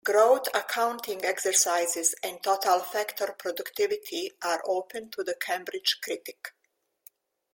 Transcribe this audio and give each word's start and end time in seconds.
Growth 0.03 0.47
accounting 0.55 1.23
exercises 1.23 2.15
and 2.23 2.41
Total 2.41 2.79
Factor 2.79 3.35
Productivity 3.37 4.31
are 4.41 4.59
open 4.65 5.11
to 5.11 5.23
the 5.23 5.35
Cambridge 5.39 5.99
Critique. 6.01 6.53